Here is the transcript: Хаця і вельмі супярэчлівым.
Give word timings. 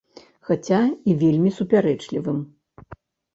Хаця 0.47 0.79
і 1.11 1.17
вельмі 1.25 1.51
супярэчлівым. 1.59 2.41